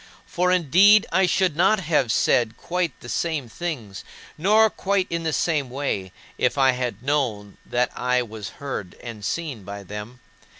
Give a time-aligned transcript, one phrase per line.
[0.25, 4.03] For, indeed, I should not have said quite the same things,
[4.35, 9.23] nor quite in the same way, if I had known that I was heard and
[9.23, 10.19] seen by them.